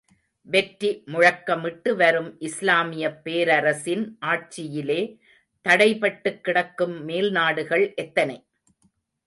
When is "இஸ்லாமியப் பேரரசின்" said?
2.39-4.17